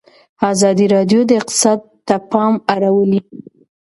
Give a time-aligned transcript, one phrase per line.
[0.51, 3.19] ازادي راډیو د اقتصاد ته پام اړولی.